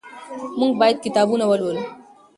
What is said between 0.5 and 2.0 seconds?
موږ باید کتابونه ولولو.